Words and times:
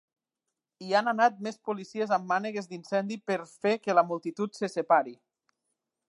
Hi 0.85 0.93
han 0.99 1.09
anat 1.11 1.35
més 1.47 1.59
policies 1.69 2.13
amb 2.17 2.25
mànegues 2.31 2.69
d'incendi 2.71 3.17
per 3.31 3.37
fer 3.51 3.73
que 3.83 3.97
la 3.99 4.05
multitud 4.13 4.57
se 4.61 4.71
separi. 4.77 5.15